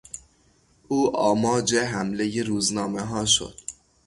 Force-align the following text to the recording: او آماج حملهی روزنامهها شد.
او 0.87 1.15
آماج 1.17 1.75
حملهی 1.75 2.43
روزنامهها 2.43 3.25
شد. 3.25 3.55